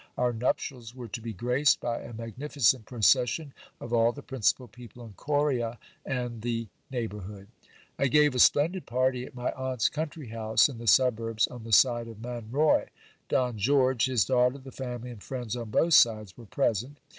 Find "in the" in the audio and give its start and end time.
10.67-10.87